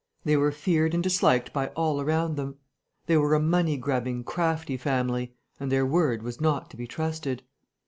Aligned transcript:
They 0.25 0.35
were 0.35 0.51
feared 0.51 0.95
and 0.95 1.03
disliked 1.03 1.53
by 1.53 1.67
all 1.75 2.01
around 2.01 2.35
them. 2.35 2.55
They 3.05 3.17
were 3.17 3.35
a 3.35 3.39
money 3.39 3.77
grubbing, 3.77 4.23
crafty 4.23 4.75
family; 4.75 5.35
and 5.59 5.71
their 5.71 5.85
word 5.85 6.23
was 6.23 6.41
not 6.41 6.71
to 6.71 6.75
be 6.75 6.87
trusted. 6.87 7.43